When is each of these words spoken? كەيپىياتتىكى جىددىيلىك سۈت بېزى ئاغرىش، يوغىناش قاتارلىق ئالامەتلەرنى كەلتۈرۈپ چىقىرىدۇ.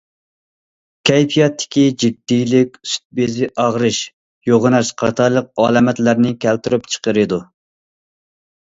كەيپىياتتىكى 1.09 1.83
جىددىيلىك 2.03 2.79
سۈت 2.93 3.05
بېزى 3.21 3.51
ئاغرىش، 3.65 4.01
يوغىناش 4.53 4.91
قاتارلىق 5.03 5.65
ئالامەتلەرنى 5.67 6.37
كەلتۈرۈپ 6.49 6.93
چىقىرىدۇ. 6.97 7.43